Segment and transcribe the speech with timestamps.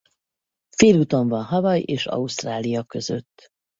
[0.77, 3.51] Félúton van Hawaii és Ausztrália között.